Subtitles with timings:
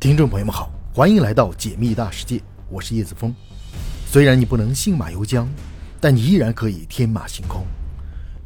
[0.00, 3.34] 听众朋友们好，欢迎来到解密大世界，我是叶子峰。
[4.10, 5.46] 虽然你不能信马由缰，
[6.00, 7.66] 但你依然可以天马行空。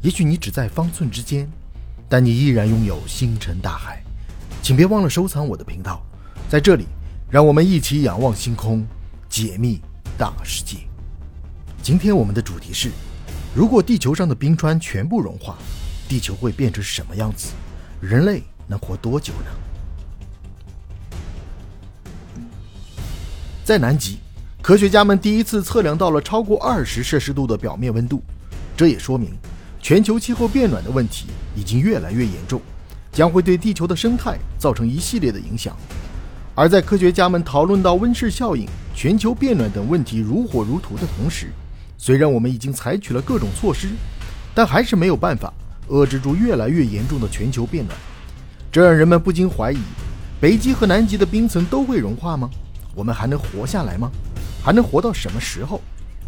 [0.01, 1.49] 也许你只在方寸之间，
[2.09, 4.03] 但你依然拥有星辰大海。
[4.61, 6.05] 请别忘了收藏我的频道，
[6.49, 6.87] 在这里，
[7.31, 8.85] 让我们一起仰望星空，
[9.29, 9.79] 解密
[10.17, 10.79] 大世界。
[11.81, 12.91] 今天我们的主题是：
[13.55, 15.55] 如果地球上的冰川全部融化，
[16.09, 17.53] 地球会变成什么样子？
[18.01, 19.51] 人类能活多久呢？
[23.65, 24.19] 在南极，
[24.61, 28.21] 科学家们第一次测量到了超过二十摄氏度的表面温度，
[28.77, 29.31] 这也说明
[29.81, 31.25] 全球气候变暖的问题
[31.55, 32.61] 已经越来越严重，
[33.11, 35.75] 将会对地球的生态造成一系列的影响。
[36.53, 41.47] 而在科学家们讨论到温室效应、全球变暖等问题如火如荼的同时，
[41.97, 43.89] 虽然我们已经采取了各种措施，
[44.53, 45.51] 但还是没有办法
[45.89, 47.97] 遏制住越来越严重的全球变暖。
[48.71, 49.79] 这让人们不禁怀疑：
[50.39, 52.47] 北极和南极的冰层都会融化吗？
[52.95, 54.09] 我们还能活下来吗？
[54.63, 55.81] 还能活到什么时候？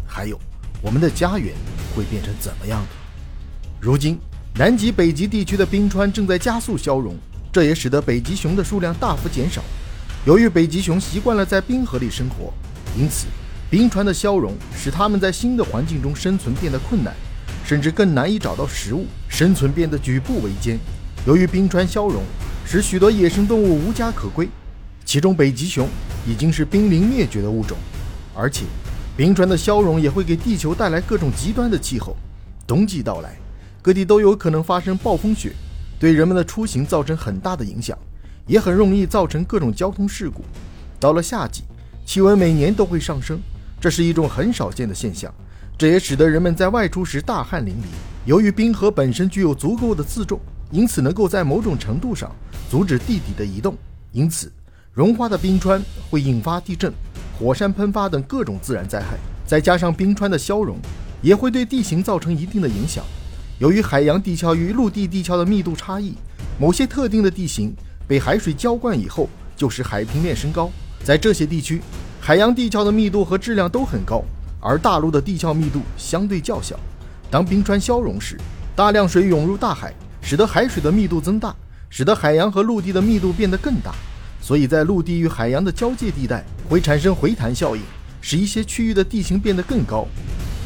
[0.06, 0.38] 还有，
[0.82, 1.54] 我们的家园
[1.96, 2.88] 会变成怎么样的？
[3.80, 4.18] 如今，
[4.54, 7.16] 南极、北极地区的冰川正在加速消融，
[7.50, 9.62] 这也使得北极熊的数量大幅减少。
[10.26, 12.52] 由于北极熊习惯了在冰河里生活，
[12.94, 13.26] 因此
[13.70, 17.14] 冰川的消融使它们在新的环境中生存变得困难，
[17.64, 20.78] 甚至更难以找到食物，生存变得举步维艰。
[21.26, 22.22] 由于冰川消融，
[22.66, 24.48] 使许多野生动物无家可归，
[25.06, 25.88] 其中北极熊。
[26.28, 27.78] 已经是濒临灭绝的物种，
[28.34, 28.66] 而且
[29.16, 32.14] 冰川的消融也会给地球带来各种极端的气候。
[32.66, 33.34] 冬季到来，
[33.80, 35.52] 各地都有可能发生暴风雪，
[35.98, 37.96] 对人们的出行造成很大的影响，
[38.46, 40.44] 也很容易造成各种交通事故。
[41.00, 41.62] 到了夏季，
[42.04, 43.40] 气温每年都会上升，
[43.80, 45.32] 这是一种很少见的现象，
[45.78, 47.86] 这也使得人们在外出时大汗淋漓。
[48.26, 50.38] 由于冰河本身具有足够的自重，
[50.70, 52.30] 因此能够在某种程度上
[52.70, 53.74] 阻止地底的移动，
[54.12, 54.52] 因此。
[54.98, 56.92] 融化的冰川会引发地震、
[57.38, 60.76] 火山喷发等各种自然灾害，再加上冰川的消融，
[61.22, 63.04] 也会对地形造成一定的影响。
[63.60, 66.14] 由于海洋地壳与陆地地壳的密度差异，
[66.58, 67.72] 某些特定的地形
[68.08, 70.68] 被海水浇灌以后，就使海平面升高。
[71.04, 71.80] 在这些地区，
[72.20, 74.24] 海洋地壳的密度和质量都很高，
[74.58, 76.76] 而大陆的地壳密度相对较小。
[77.30, 78.36] 当冰川消融时，
[78.74, 81.54] 大量水涌入大海，使得海水的密度增大，
[81.88, 83.94] 使得海洋和陆地的密度变得更大。
[84.48, 87.82] 所以在陆地与海洋的交界地带会产生回弹效应，
[88.22, 90.06] 使一些区域的地形变得更高。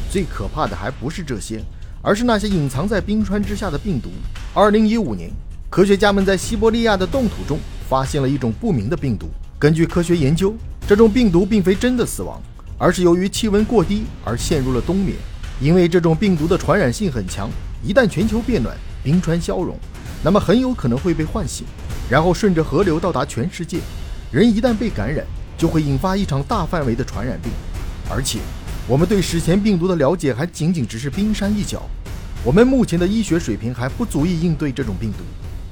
[0.09, 1.61] 最可怕的还不是这些，
[2.01, 4.07] 而是那些隐藏在冰川之下的病毒。
[4.53, 5.29] 二零一五年，
[5.69, 9.27] 科学家们在西伯利亚的冻土中发现了一种不明的病毒。
[9.59, 10.55] 根据科学研究，
[10.87, 12.41] 这种病毒并非真的死亡，
[12.77, 15.17] 而是由于气温过低而陷入了冬眠。
[15.59, 17.49] 因为这种病毒的传染性很强，
[17.83, 18.73] 一旦全球变暖，
[19.03, 19.77] 冰川消融，
[20.23, 21.65] 那么很有可能会被唤醒。
[22.13, 23.79] 然后顺着河流到达全世界，
[24.31, 25.25] 人一旦被感染，
[25.57, 27.51] 就会引发一场大范围的传染病。
[28.07, 28.37] 而且，
[28.87, 31.81] 我们对史前病毒的了解还仅仅只是冰山一角，
[32.45, 35.23] 我们目前的医学水平还不足以应对这种病毒。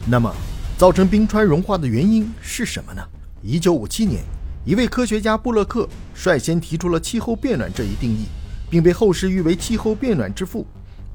[0.07, 0.33] 那么，
[0.79, 3.03] 造成冰川融化的原因是什么呢？
[3.43, 4.23] 一九五七年，
[4.65, 8.25] 一位科学家布勒克率先提出了气候变暖这一定义，
[8.67, 10.65] 并被后世誉为气候变暖之父。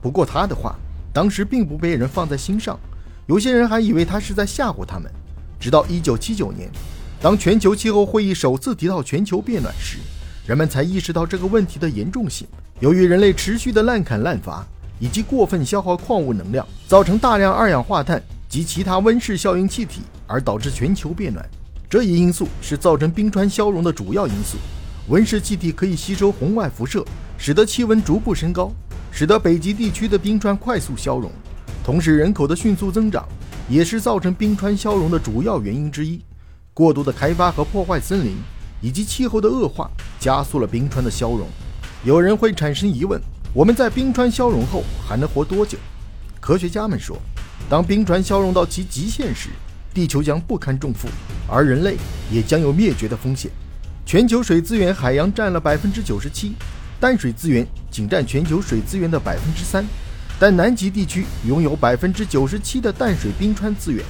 [0.00, 0.76] 不过，他的话
[1.12, 2.78] 当时并不被人放在心上。
[3.26, 5.10] 有些人还以为他是在吓唬他们，
[5.58, 6.70] 直到1979年，
[7.20, 9.98] 当全球气候会议首次提到全球变暖时，
[10.46, 12.46] 人们才意识到这个问题的严重性。
[12.78, 14.64] 由于人类持续的滥砍滥伐
[15.00, 21.44] 以及过分消耗矿物能量，造成大量二氧化碳及其他温室效应气体，而导致全球变暖。
[21.90, 24.56] 这一因素是造成冰川消融的主要因素。
[25.08, 27.04] 温室气体可以吸收红外辐射，
[27.36, 28.70] 使得气温逐步升高，
[29.10, 31.28] 使得北极地区的冰川快速消融。
[31.86, 33.24] 同时，人口的迅速增长
[33.68, 36.20] 也是造成冰川消融的主要原因之一。
[36.74, 38.34] 过度的开发和破坏森林，
[38.80, 39.88] 以及气候的恶化，
[40.18, 41.46] 加速了冰川的消融。
[42.04, 43.22] 有人会产生疑问：
[43.54, 45.78] 我们在冰川消融后还能活多久？
[46.40, 47.16] 科学家们说，
[47.70, 49.50] 当冰川消融到其极限时，
[49.94, 51.06] 地球将不堪重负，
[51.48, 51.96] 而人类
[52.32, 53.48] 也将有灭绝的风险。
[54.04, 56.54] 全球水资源，海洋占了百分之九十七，
[56.98, 59.86] 淡水资源仅占全球水资源的百分之三。
[60.38, 64.04] 但南极地区拥有百分之九十七的淡水冰川资源。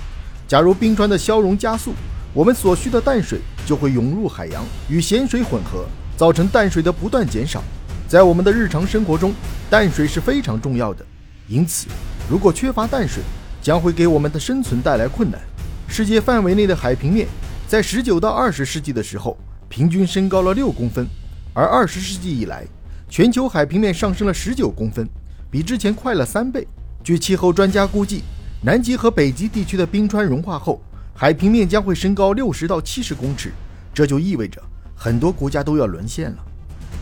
[0.49, 1.93] 假如冰川的消融加速，
[2.33, 5.87] 我们所需的淡水就会涌入海洋，与咸水混合，
[6.17, 7.63] 造成淡水的不断减少。
[8.09, 9.33] 在我们的日常生活中，
[9.71, 11.05] 淡水是非常重要的。
[11.49, 11.87] 因此，
[12.29, 13.23] 如果缺乏淡水，
[13.63, 15.41] 将会给我们的生存带来困难。
[15.89, 17.27] 世界范围内的海平面
[17.69, 19.37] 在十九到二十世纪的时候，
[19.69, 21.07] 平均升高了六公分，
[21.53, 22.65] 而二十世纪以来，
[23.09, 25.09] 全球海平面上升了十九公分。
[25.57, 26.69] 比之前快了三倍。
[27.03, 28.23] 据气候专家估计，
[28.61, 30.83] 南极和北极地区的冰川融化后，
[31.15, 33.53] 海平面将会升高六十到七十公尺，
[33.95, 34.63] 这就意味着
[34.95, 36.45] 很多国家都要沦陷了。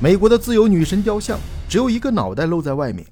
[0.00, 1.36] 美国的自由女神雕像
[1.68, 3.04] 只有一个脑袋露在外面，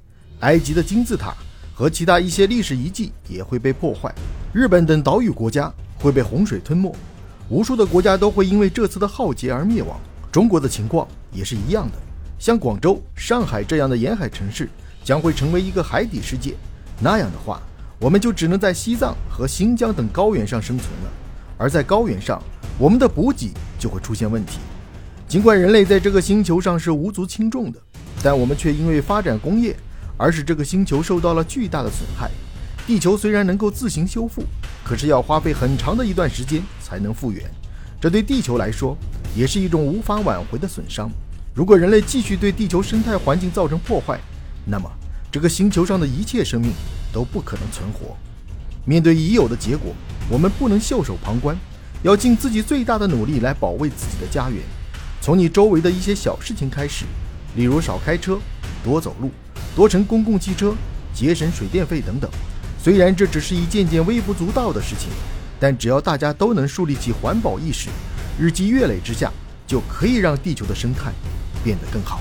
[0.43, 1.35] 埃及的金字塔
[1.75, 4.15] 和其他一些历史遗迹也会被破坏，
[4.53, 6.95] 日本等岛屿国家会被洪水吞没，
[7.49, 9.99] 无数的国家都会因为这次的浩劫而灭亡。
[10.31, 11.99] 中国的情况也是一样的，
[12.39, 14.69] 像广州、上海这样的沿海城市
[15.05, 16.55] 将会成为一个海底世界，
[17.01, 17.61] 那样的话，
[17.99, 21.11] 我们就只能在西藏和新疆等高原上生存了，
[21.59, 22.43] 而在高原上，
[22.79, 24.59] 我们的补给就会出现问题。
[25.29, 27.79] 尽管人类在这个星球上是无足轻重的，
[28.23, 29.77] 但我们却因为发展工业
[30.17, 32.31] 而使这个星球受到了巨大的损害。
[32.87, 34.43] 地球虽然能够自行修复，
[34.85, 37.43] 可是要花费很长的一段时间才能复原，
[38.01, 38.97] 这对地球来说
[39.35, 41.11] 也是一种无法挽回的损伤。
[41.55, 44.19] 如果人类继续对地球生态环境造成破坏，
[44.65, 44.91] 那么
[45.31, 46.73] 这个星球上的一切生命
[47.13, 48.17] 都不可能存活。
[48.85, 49.95] 面对已有的结果，
[50.29, 51.57] 我们不能袖手旁观，
[52.03, 54.61] 要尽自己最大的努力来保卫自己的家园。
[55.21, 57.05] 从你周围的一些小事情开始，
[57.55, 58.39] 例如少开车、
[58.83, 59.31] 多走路、
[59.77, 60.75] 多乘公共汽车、
[61.15, 62.29] 节省水电费等等。
[62.83, 65.09] 虽然这只是一件件微不足道的事情，
[65.61, 67.89] 但只要大家都能树立起环保意识，
[68.37, 69.31] 日积月累之下，
[69.65, 71.13] 就可以让地球的生态
[71.63, 72.21] 变得更好。